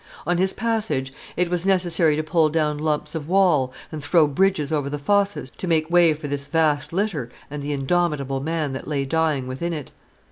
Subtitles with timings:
[0.25, 4.71] On his passage, it was necessary to pull down lumps of wall and throw bridges
[4.71, 8.87] over the fosses to make way for this vast litter and the indomitable man that
[8.87, 9.91] lay dying within it.